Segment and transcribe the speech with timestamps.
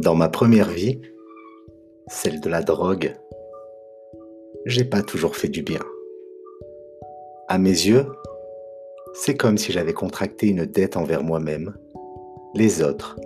[0.00, 0.98] Dans ma première vie,
[2.06, 3.14] celle de la drogue,
[4.64, 5.82] j'ai pas toujours fait du bien.
[7.48, 8.06] À mes yeux,
[9.12, 11.74] c'est comme si j'avais contracté une dette envers moi-même,
[12.54, 13.20] les autres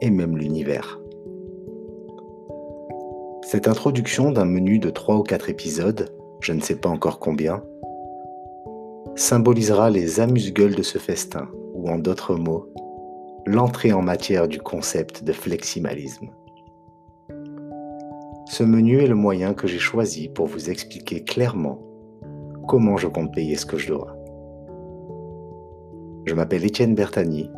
[0.00, 1.00] et même l'univers.
[3.42, 7.62] Cette introduction d'un menu de 3 ou 4 épisodes, je ne sais pas encore combien,
[9.14, 12.72] symbolisera les amuse-gueules de ce festin, ou en d'autres mots,
[13.46, 16.30] l'entrée en matière du concept de fleximalisme.
[18.46, 21.80] Ce menu est le moyen que j'ai choisi pour vous expliquer clairement
[22.68, 24.16] comment je compte payer ce que je dois.
[26.24, 27.50] Je m'appelle Étienne Bertani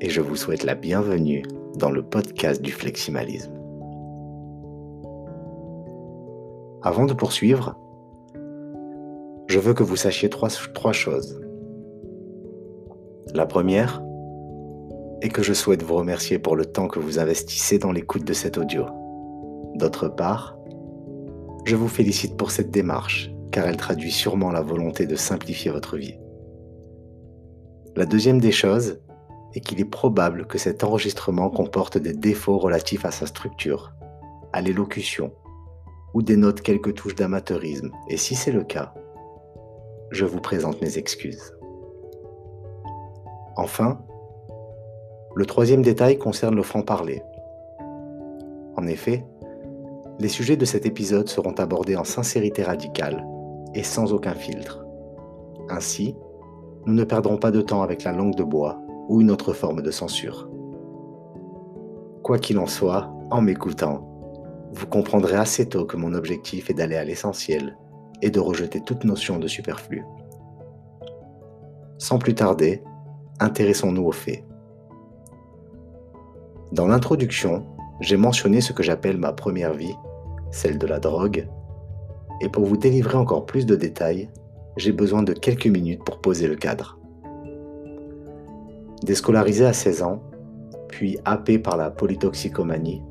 [0.00, 1.44] et je vous souhaite la bienvenue
[1.78, 3.52] dans le podcast du fleximalisme.
[6.82, 7.78] Avant de poursuivre,
[9.46, 11.40] je veux que vous sachiez trois, trois choses.
[13.34, 14.02] La première
[15.20, 18.32] est que je souhaite vous remercier pour le temps que vous investissez dans l'écoute de
[18.32, 18.86] cet audio.
[19.74, 20.56] D'autre part,
[21.64, 25.96] je vous félicite pour cette démarche, car elle traduit sûrement la volonté de simplifier votre
[25.96, 26.18] vie.
[27.96, 29.00] La deuxième des choses
[29.54, 33.92] est qu'il est probable que cet enregistrement comporte des défauts relatifs à sa structure,
[34.52, 35.32] à l'élocution,
[36.12, 38.94] ou dénote quelques touches d'amateurisme, et si c'est le cas,
[40.10, 41.54] je vous présente mes excuses.
[43.56, 44.00] Enfin,
[45.36, 47.22] le troisième détail concerne le franc-parler.
[48.76, 49.24] En effet,
[50.20, 53.26] les sujets de cet épisode seront abordés en sincérité radicale
[53.74, 54.84] et sans aucun filtre.
[55.68, 56.14] Ainsi,
[56.86, 59.82] nous ne perdrons pas de temps avec la langue de bois ou une autre forme
[59.82, 60.48] de censure.
[62.22, 64.08] Quoi qu'il en soit, en m'écoutant,
[64.72, 67.76] vous comprendrez assez tôt que mon objectif est d'aller à l'essentiel
[68.22, 70.04] et de rejeter toute notion de superflu.
[71.98, 72.82] Sans plus tarder,
[73.40, 74.44] intéressons-nous aux faits.
[76.74, 77.64] Dans l'introduction,
[78.00, 79.94] j'ai mentionné ce que j'appelle ma première vie,
[80.50, 81.46] celle de la drogue,
[82.40, 84.28] et pour vous délivrer encore plus de détails,
[84.76, 86.98] j'ai besoin de quelques minutes pour poser le cadre.
[89.04, 90.20] Déscolarisé à 16 ans,
[90.88, 93.04] puis happé par la polytoxicomanie,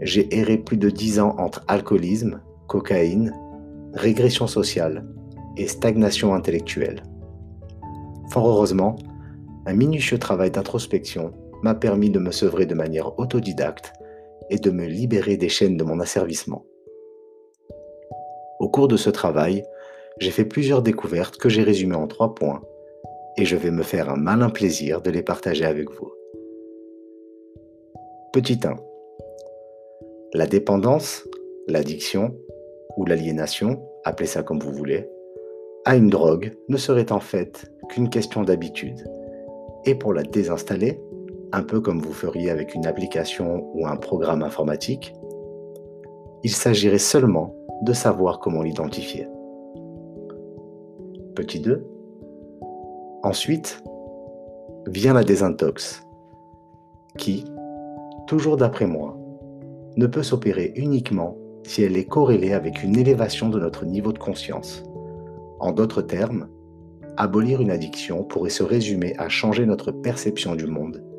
[0.00, 3.34] j'ai erré plus de 10 ans entre alcoolisme, cocaïne,
[3.94, 5.04] régression sociale
[5.56, 7.02] et stagnation intellectuelle.
[8.30, 8.94] Fort heureusement,
[9.66, 11.32] un minutieux travail d'introspection
[11.64, 13.94] m'a permis de me sevrer de manière autodidacte
[14.50, 16.66] et de me libérer des chaînes de mon asservissement.
[18.60, 19.64] Au cours de ce travail,
[20.18, 22.60] j'ai fait plusieurs découvertes que j'ai résumées en trois points
[23.38, 26.12] et je vais me faire un malin plaisir de les partager avec vous.
[28.34, 28.76] Petit 1.
[30.34, 31.26] La dépendance,
[31.66, 32.36] l'addiction
[32.98, 35.08] ou l'aliénation, appelez ça comme vous voulez,
[35.86, 39.02] à une drogue ne serait en fait qu'une question d'habitude.
[39.86, 41.00] Et pour la désinstaller,
[41.54, 45.14] un peu comme vous feriez avec une application ou un programme informatique,
[46.42, 49.28] il s'agirait seulement de savoir comment l'identifier.
[51.36, 51.86] Petit 2.
[53.22, 53.80] Ensuite,
[54.88, 56.02] vient la désintox,
[57.18, 57.44] qui,
[58.26, 59.16] toujours d'après moi,
[59.96, 64.18] ne peut s'opérer uniquement si elle est corrélée avec une élévation de notre niveau de
[64.18, 64.82] conscience.
[65.60, 66.48] En d'autres termes,
[67.16, 71.13] abolir une addiction pourrait se résumer à changer notre perception du monde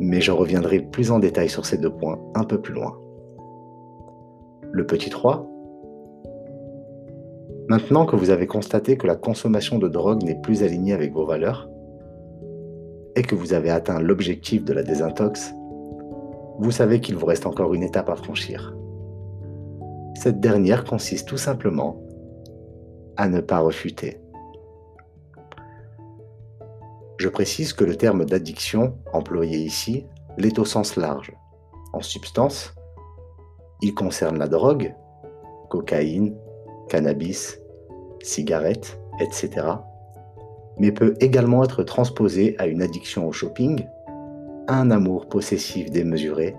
[0.00, 2.96] mais je reviendrai plus en détail sur ces deux points un peu plus loin.
[4.70, 5.46] Le petit 3.
[7.68, 11.26] Maintenant que vous avez constaté que la consommation de drogue n'est plus alignée avec vos
[11.26, 11.68] valeurs,
[13.18, 15.52] et que vous avez atteint l'objectif de la désintox,
[16.60, 18.76] vous savez qu'il vous reste encore une étape à franchir.
[20.14, 22.00] Cette dernière consiste tout simplement
[23.16, 24.20] à ne pas refuter.
[27.18, 30.06] Je précise que le terme d'addiction employé ici
[30.36, 31.32] l'est au sens large.
[31.92, 32.74] En substance,
[33.82, 34.94] il concerne la drogue,
[35.68, 36.36] cocaïne,
[36.88, 37.58] cannabis,
[38.22, 39.66] cigarettes, etc.,
[40.78, 43.84] mais peut également être transposé à une addiction au shopping,
[44.68, 46.54] à un amour possessif démesuré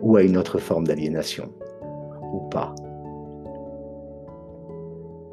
[0.00, 1.52] ou à une autre forme d'aliénation,
[2.32, 2.74] ou pas.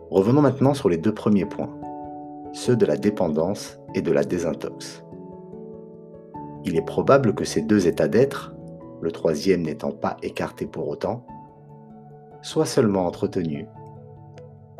[0.09, 1.73] Revenons maintenant sur les deux premiers points
[2.53, 5.03] ceux de la dépendance et de la désintox.
[6.65, 8.53] Il est probable que ces deux états d'être,
[9.01, 11.25] le troisième n'étant pas écarté pour autant,
[12.41, 13.67] soient seulement entretenus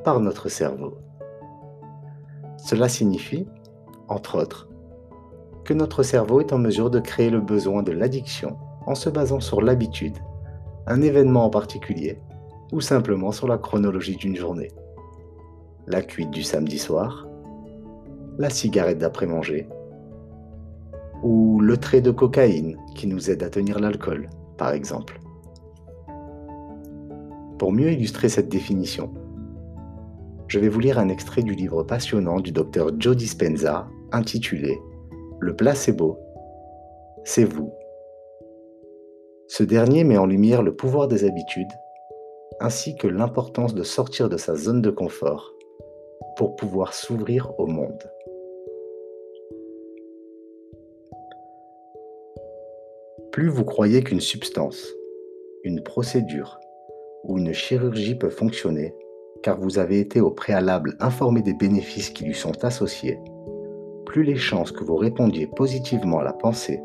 [0.03, 0.97] par notre cerveau.
[2.57, 3.47] Cela signifie,
[4.07, 4.69] entre autres,
[5.63, 9.39] que notre cerveau est en mesure de créer le besoin de l'addiction en se basant
[9.39, 10.17] sur l'habitude,
[10.87, 12.21] un événement en particulier,
[12.71, 14.71] ou simplement sur la chronologie d'une journée.
[15.85, 17.26] La cuite du samedi soir,
[18.37, 19.67] la cigarette d'après-manger,
[21.23, 25.19] ou le trait de cocaïne qui nous aide à tenir l'alcool, par exemple.
[27.57, 29.13] Pour mieux illustrer cette définition,
[30.47, 34.79] je vais vous lire un extrait du livre passionnant du docteur Joe Dispenza intitulé
[35.39, 36.17] Le placebo,
[37.25, 37.73] c'est vous.
[39.47, 41.71] Ce dernier met en lumière le pouvoir des habitudes
[42.59, 45.53] ainsi que l'importance de sortir de sa zone de confort
[46.37, 48.03] pour pouvoir s'ouvrir au monde.
[53.37, 54.95] Plus vous croyez qu'une substance,
[55.63, 56.59] une procédure
[57.23, 58.95] ou une chirurgie peut fonctionner,
[59.43, 63.19] car vous avez été au préalable informé des bénéfices qui lui sont associés,
[64.07, 66.81] plus les chances que vous répondiez positivement à la pensée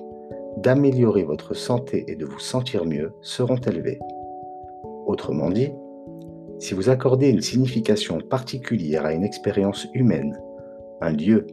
[0.58, 3.98] d'améliorer votre santé et de vous sentir mieux seront élevées.
[5.06, 5.70] Autrement dit,
[6.58, 10.38] si vous accordez une signification particulière à une expérience humaine,
[11.00, 11.46] un lieu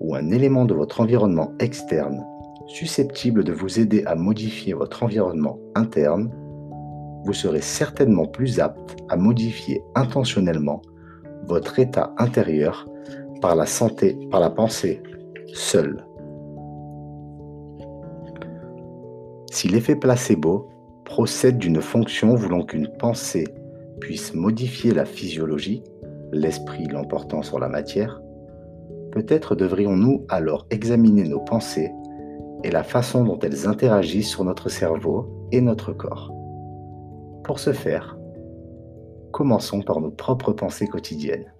[0.00, 2.26] ou un élément de votre environnement externe
[2.66, 6.30] susceptible de vous aider à modifier votre environnement interne,
[7.24, 10.82] vous serez certainement plus apte à modifier intentionnellement
[11.44, 12.88] votre état intérieur
[13.40, 15.02] par la santé, par la pensée
[15.52, 16.04] seule.
[19.50, 20.68] Si l'effet placebo
[21.04, 23.46] procède d'une fonction voulant qu'une pensée
[24.00, 25.82] puisse modifier la physiologie,
[26.32, 28.20] l'esprit l'emportant sur la matière,
[29.12, 31.92] peut-être devrions-nous alors examiner nos pensées
[32.64, 36.32] et la façon dont elles interagissent sur notre cerveau et notre corps.
[37.44, 38.16] Pour ce faire,
[39.32, 41.52] commençons par nos propres pensées quotidiennes.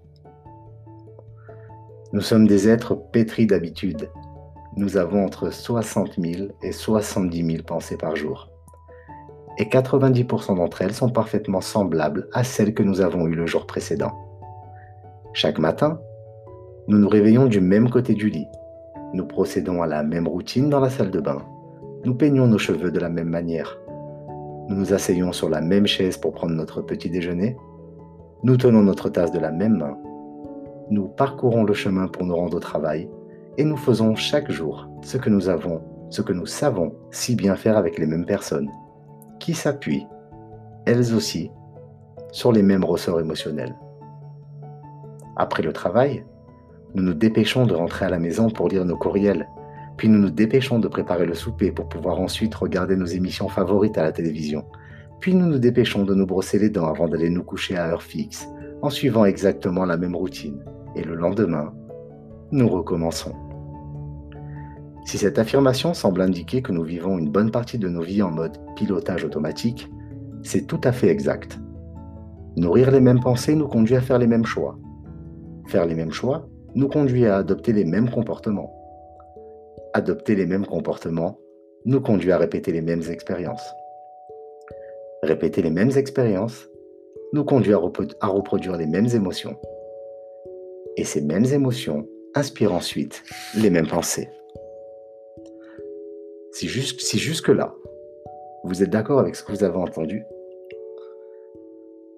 [2.13, 4.11] Nous sommes des êtres pétris d'habitudes.
[4.77, 8.53] Nous avons entre 60 000 et 70 000 pensées par jour
[9.59, 13.67] et 90% d'entre elles sont parfaitement semblables à celles que nous avons eues le jour
[13.67, 14.13] précédent.
[15.35, 16.01] Chaque matin,
[16.89, 18.47] nous nous réveillons du même côté du lit.
[19.13, 21.43] Nous procédons à la même routine dans la salle de bain.
[22.05, 23.79] Nous peignons nos cheveux de la même manière.
[24.69, 27.57] Nous nous asseyons sur la même chaise pour prendre notre petit déjeuner.
[28.43, 29.99] Nous tenons notre tasse de la même main.
[30.91, 33.09] Nous parcourons le chemin pour nous rendre au travail
[33.59, 37.55] et nous faisons chaque jour ce que nous avons, ce que nous savons si bien
[37.55, 38.71] faire avec les mêmes personnes
[39.39, 40.07] qui s'appuient,
[40.87, 41.51] elles aussi,
[42.31, 43.77] sur les mêmes ressorts émotionnels.
[45.37, 46.25] Après le travail,
[46.95, 49.49] nous nous dépêchons de rentrer à la maison pour lire nos courriels,
[49.97, 53.99] puis nous nous dépêchons de préparer le souper pour pouvoir ensuite regarder nos émissions favorites
[53.99, 54.65] à la télévision,
[55.21, 58.03] puis nous nous dépêchons de nous brosser les dents avant d'aller nous coucher à heure
[58.03, 58.49] fixe,
[58.83, 60.63] en suivant exactement la même routine,
[60.97, 61.73] et le lendemain,
[62.51, 63.35] nous recommençons.
[65.05, 68.31] Si cette affirmation semble indiquer que nous vivons une bonne partie de nos vies en
[68.31, 69.91] mode pilotage automatique,
[70.43, 71.59] c'est tout à fait exact.
[72.57, 74.79] Nourrir les mêmes pensées nous conduit à faire les mêmes choix.
[75.67, 78.73] Faire les mêmes choix nous conduit à adopter les mêmes comportements.
[79.95, 81.39] Adopter les mêmes comportements
[81.85, 83.75] nous conduit à répéter les mêmes expériences.
[85.23, 86.69] Répéter les mêmes expériences
[87.33, 89.57] nous conduit à, reproduire les mêmes émotions.
[90.97, 93.23] Et ces mêmes émotions inspirent ensuite
[93.57, 94.29] les mêmes pensées.
[96.53, 97.75] Si, jusque-là,
[98.65, 100.25] vous êtes d'accord avec ce que vous avez entendu,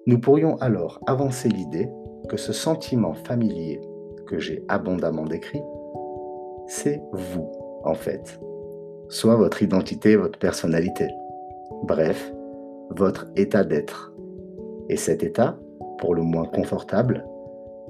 [0.07, 1.89] nous pourrions alors avancer l'idée
[2.29, 3.79] que ce sentiment familier
[4.25, 5.61] que j'ai abondamment décrit,
[6.67, 7.51] c'est vous,
[7.83, 8.39] en fait.
[9.09, 11.07] Soit votre identité, votre personnalité.
[11.83, 12.33] Bref,
[12.89, 14.13] votre état d'être.
[14.89, 15.57] Et cet état,
[15.99, 17.25] pour le moins confortable,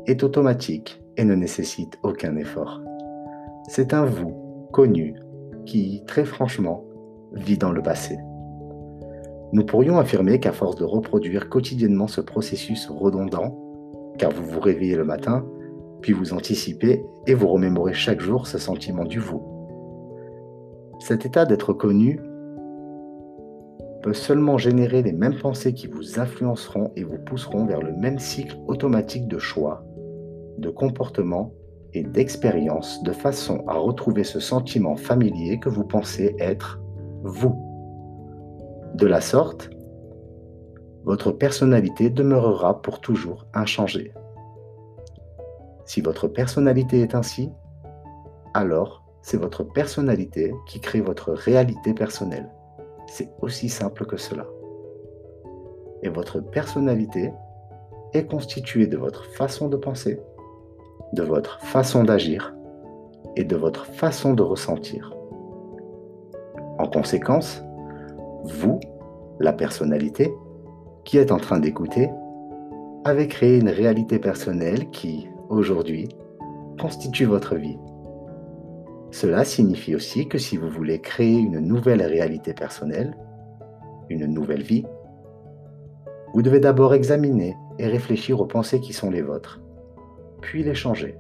[0.05, 2.81] est automatique et ne nécessite aucun effort.
[3.69, 5.15] C'est un vous connu,
[5.65, 6.83] qui, très franchement,
[7.33, 8.17] vit dans le passé.
[9.53, 13.57] Nous pourrions affirmer qu'à force de reproduire quotidiennement ce processus redondant,
[14.17, 15.45] car vous vous réveillez le matin,
[16.01, 19.43] puis vous anticipez et vous remémorez chaque jour ce sentiment du vous.
[20.99, 22.19] Cet état d'être connu
[24.01, 28.19] peut seulement générer les mêmes pensées qui vous influenceront et vous pousseront vers le même
[28.19, 29.83] cycle automatique de choix,
[30.57, 31.51] de comportement
[31.93, 36.79] et d'expérience de façon à retrouver ce sentiment familier que vous pensez être
[37.23, 37.55] vous.
[38.93, 39.69] De la sorte,
[41.03, 44.13] votre personnalité demeurera pour toujours inchangée.
[45.85, 47.51] Si votre personnalité est ainsi,
[48.53, 52.49] alors c'est votre personnalité qui crée votre réalité personnelle.
[53.07, 54.45] C'est aussi simple que cela.
[56.03, 57.31] Et votre personnalité
[58.13, 60.19] est constituée de votre façon de penser,
[61.13, 62.55] de votre façon d'agir
[63.35, 65.15] et de votre façon de ressentir.
[66.77, 67.63] En conséquence,
[68.43, 68.79] vous,
[69.39, 70.33] la personnalité,
[71.03, 72.09] qui êtes en train d'écouter,
[73.03, 76.09] avez créé une réalité personnelle qui, aujourd'hui,
[76.79, 77.77] constitue votre vie.
[79.11, 83.15] Cela signifie aussi que si vous voulez créer une nouvelle réalité personnelle,
[84.09, 84.85] une nouvelle vie,
[86.33, 89.61] vous devez d'abord examiner et réfléchir aux pensées qui sont les vôtres,
[90.41, 91.17] puis les changer.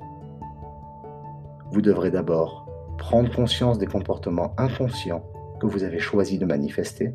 [1.71, 2.65] Vous devrez d'abord
[2.97, 5.23] prendre conscience des comportements inconscients
[5.59, 7.13] que vous avez choisi de manifester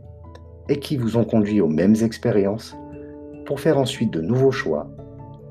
[0.69, 2.77] et qui vous ont conduit aux mêmes expériences
[3.45, 4.89] pour faire ensuite de nouveaux choix,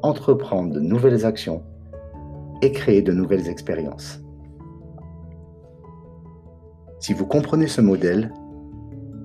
[0.02, 1.64] entreprendre de nouvelles actions
[2.62, 4.20] et créer de nouvelles expériences.
[7.00, 8.34] Si vous comprenez ce modèle,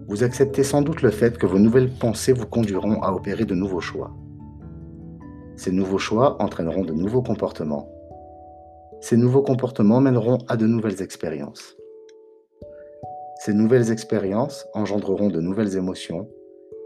[0.07, 3.55] vous acceptez sans doute le fait que vos nouvelles pensées vous conduiront à opérer de
[3.55, 4.13] nouveaux choix.
[5.57, 7.89] Ces nouveaux choix entraîneront de nouveaux comportements.
[9.01, 11.77] Ces nouveaux comportements mèneront à de nouvelles expériences.
[13.41, 16.29] Ces nouvelles expériences engendreront de nouvelles émotions,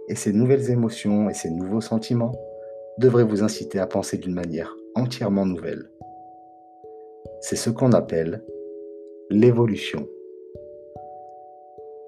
[0.08, 2.32] et ces nouvelles émotions et ces nouveaux sentiments
[2.98, 5.90] devraient vous inciter à penser d'une manière entièrement nouvelle.
[7.40, 8.44] C'est ce qu'on appelle
[9.30, 10.06] l'évolution.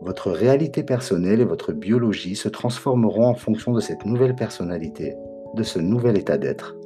[0.00, 5.14] Votre réalité personnelle et votre biologie se transformeront en fonction de cette nouvelle personnalité,
[5.54, 6.76] de ce nouvel état d'être.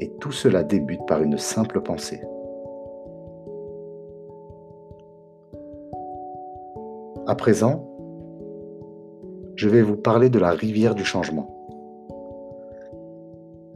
[0.00, 2.20] Et tout cela débute par une simple pensée.
[7.26, 7.88] À présent,
[9.54, 11.55] je vais vous parler de la rivière du changement.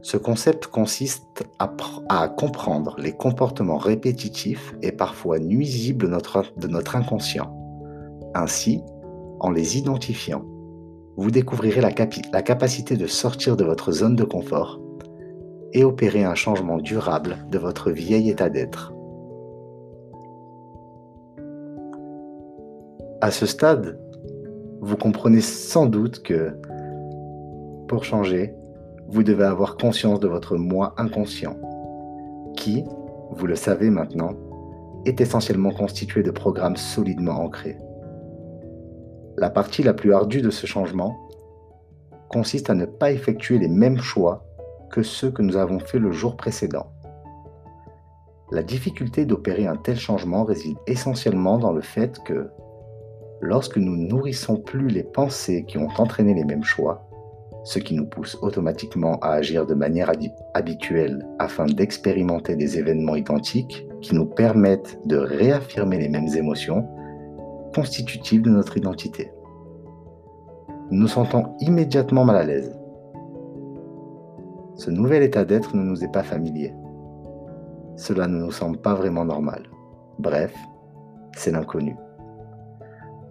[0.01, 6.09] Ce concept consiste à, comprendre les comportements répétitifs et parfois nuisibles
[6.57, 7.61] de notre inconscient
[8.33, 8.81] ainsi,
[9.39, 10.43] en les identifiant,
[11.17, 11.91] vous découvrirez la,
[12.41, 14.79] capacité de sortir de votre zone de confort
[15.73, 18.93] et opérer un changement durable de votre vieil état d'être.
[23.21, 23.99] À ce stade,
[24.81, 26.53] vous comprenez sans doute que
[27.87, 28.53] pour changer,
[29.11, 31.57] vous devez avoir conscience de votre moi inconscient,
[32.55, 32.85] qui,
[33.31, 34.31] vous le savez maintenant,
[35.05, 37.77] est essentiellement constitué de programmes solidement ancrés.
[39.37, 41.17] La partie la plus ardue de ce changement
[42.29, 44.45] consiste à ne pas effectuer les mêmes choix
[44.89, 46.87] que ceux que nous avons faits le jour précédent.
[48.49, 52.49] La difficulté d'opérer un tel changement réside essentiellement dans le fait que,
[53.41, 57.10] lorsque nous nourrissons plus les pensées qui ont entraîné les mêmes choix,
[57.63, 60.11] ce qui nous pousse automatiquement à agir de manière
[60.53, 66.87] habituelle afin d'expérimenter des événements identiques qui nous permettent de réaffirmer les mêmes émotions,
[67.73, 69.31] constitutive de notre identité.
[70.89, 72.77] Nous nous sentons immédiatement mal à l'aise.
[74.75, 76.73] Ce nouvel état d'être ne nous est pas familier.
[77.95, 79.63] Cela ne nous semble pas vraiment normal.
[80.17, 80.53] Bref,
[81.33, 81.95] c'est l'inconnu.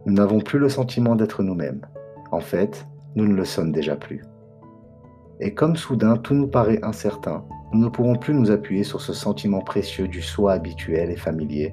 [0.06, 1.82] Nous n'avons plus le sentiment d'être nous-mêmes.
[2.30, 4.22] En fait, nous ne le sommes déjà plus.
[5.40, 9.12] Et comme soudain tout nous paraît incertain, nous ne pourrons plus nous appuyer sur ce
[9.12, 11.72] sentiment précieux du soi habituel et familier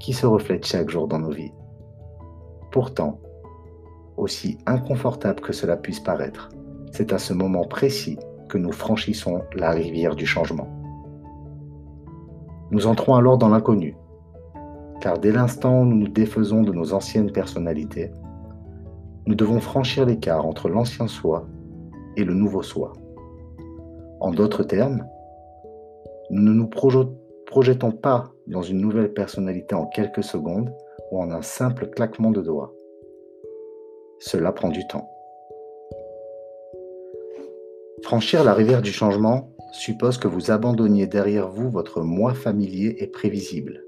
[0.00, 1.52] qui se reflète chaque jour dans nos vies.
[2.70, 3.20] Pourtant,
[4.16, 6.48] aussi inconfortable que cela puisse paraître,
[6.90, 10.68] c'est à ce moment précis que nous franchissons la rivière du changement.
[12.70, 13.96] Nous entrons alors dans l'inconnu,
[15.00, 18.10] car dès l'instant où nous nous défaisons de nos anciennes personnalités,
[19.26, 21.46] nous devons franchir l'écart entre l'ancien soi
[22.16, 22.92] et le nouveau soi.
[24.20, 25.06] En d'autres termes,
[26.30, 26.68] nous ne nous
[27.46, 30.72] projetons pas dans une nouvelle personnalité en quelques secondes,
[31.10, 32.72] ou en un simple claquement de doigts.
[34.18, 35.08] Cela prend du temps.
[38.02, 43.06] Franchir la rivière du changement suppose que vous abandonniez derrière vous votre moi familier et
[43.06, 43.84] prévisible,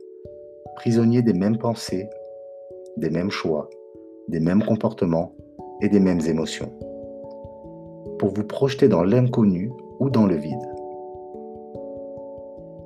[0.77, 2.09] prisonnier des mêmes pensées,
[2.97, 3.69] des mêmes choix,
[4.29, 5.33] des mêmes comportements
[5.81, 6.73] et des mêmes émotions,
[8.19, 10.75] pour vous projeter dans l'inconnu ou dans le vide.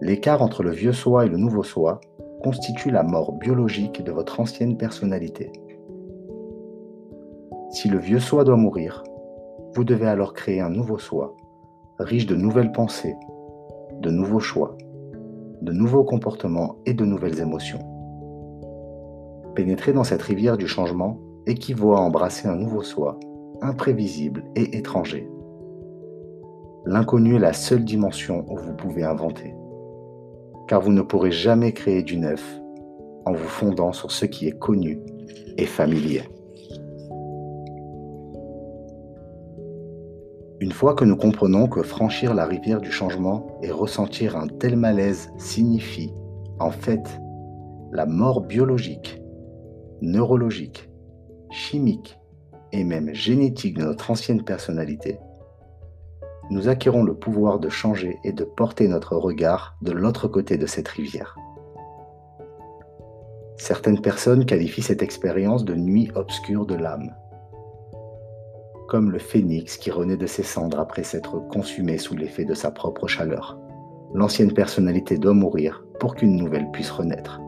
[0.00, 2.00] L'écart entre le vieux soi et le nouveau soi
[2.42, 5.50] constitue la mort biologique de votre ancienne personnalité.
[7.70, 9.04] Si le vieux soi doit mourir,
[9.74, 11.36] vous devez alors créer un nouveau soi,
[11.98, 13.16] riche de nouvelles pensées,
[14.00, 14.76] de nouveaux choix,
[15.62, 17.80] de nouveaux comportements et de nouvelles émotions.
[19.54, 21.18] Pénétrer dans cette rivière du changement
[21.48, 23.18] équivaut à embrasser un nouveau soi,
[23.62, 25.28] imprévisible et étranger.
[26.84, 29.54] L'inconnu est la seule dimension où vous pouvez inventer
[30.68, 32.60] car vous ne pourrez jamais créer du neuf
[33.24, 35.00] en vous fondant sur ce qui est connu
[35.56, 36.22] et familier.
[40.60, 44.76] Une fois que nous comprenons que franchir la rivière du changement et ressentir un tel
[44.76, 46.12] malaise signifie,
[46.60, 47.20] en fait,
[47.92, 49.22] la mort biologique,
[50.02, 50.90] neurologique,
[51.50, 52.18] chimique
[52.72, 55.18] et même génétique de notre ancienne personnalité,
[56.50, 60.66] nous acquérons le pouvoir de changer et de porter notre regard de l'autre côté de
[60.66, 61.36] cette rivière.
[63.58, 67.14] Certaines personnes qualifient cette expérience de nuit obscure de l'âme,
[68.88, 72.70] comme le phénix qui renaît de ses cendres après s'être consumé sous l'effet de sa
[72.70, 73.58] propre chaleur.
[74.14, 77.40] L'ancienne personnalité doit mourir pour qu'une nouvelle puisse renaître.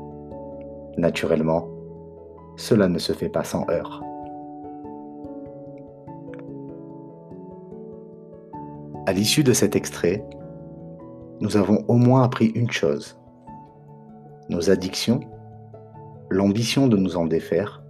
[0.99, 1.70] Naturellement,
[2.57, 4.03] cela ne se fait pas sans heurts.
[9.07, 10.25] À l'issue de cet extrait,
[11.41, 13.19] nous avons au moins appris une chose.
[14.51, 15.21] Nos addictions,
[16.29, 17.83] l'ambition de nous en défaire,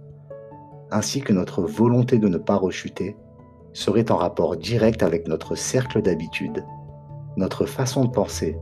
[0.89, 3.17] ainsi que notre volonté de ne pas rechuter,
[3.73, 6.65] seraient en rapport direct avec notre cercle d'habitude,
[7.37, 8.57] notre façon de penser,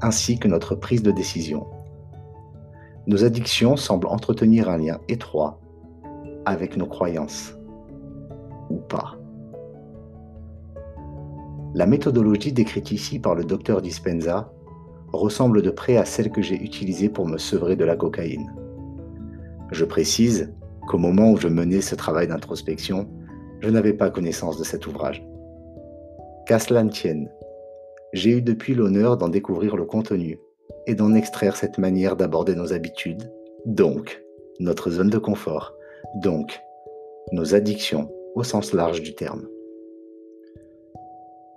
[0.00, 1.66] ainsi que notre prise de décision.
[3.06, 5.60] Nos addictions semblent entretenir un lien étroit
[6.46, 7.54] avec nos croyances,
[8.70, 9.18] ou pas.
[11.74, 14.52] La méthodologie décrite ici par le docteur Dispenza
[15.12, 18.52] ressemble de près à celle que j'ai utilisée pour me sevrer de la cocaïne.
[19.70, 20.54] Je précise
[20.86, 23.08] qu'au moment où je menais ce travail d'introspection,
[23.60, 25.26] je n'avais pas connaissance de cet ouvrage.
[26.46, 27.28] Qu'à tienne,
[28.12, 30.38] j'ai eu depuis l'honneur d'en découvrir le contenu
[30.86, 33.30] et d'en extraire cette manière d'aborder nos habitudes,
[33.64, 34.22] donc
[34.60, 35.74] notre zone de confort,
[36.16, 36.60] donc
[37.32, 39.48] nos addictions au sens large du terme.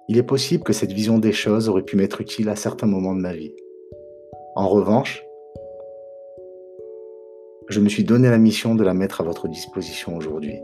[0.09, 3.15] Il est possible que cette vision des choses aurait pu m'être utile à certains moments
[3.15, 3.53] de ma vie.
[4.55, 5.23] En revanche,
[7.67, 10.61] je me suis donné la mission de la mettre à votre disposition aujourd'hui.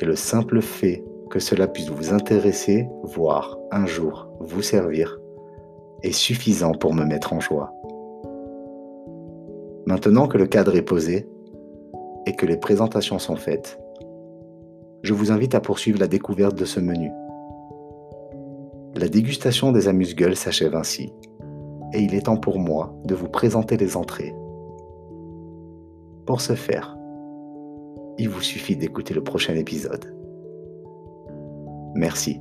[0.00, 5.18] Et le simple fait que cela puisse vous intéresser, voire un jour vous servir,
[6.02, 7.72] est suffisant pour me mettre en joie.
[9.86, 11.28] Maintenant que le cadre est posé
[12.26, 13.78] et que les présentations sont faites,
[15.02, 17.10] je vous invite à poursuivre la découverte de ce menu.
[18.96, 21.12] La dégustation des amuse-gueules s'achève ainsi,
[21.92, 24.34] et il est temps pour moi de vous présenter les entrées.
[26.26, 26.96] Pour ce faire,
[28.18, 30.12] il vous suffit d'écouter le prochain épisode.
[31.94, 32.40] Merci.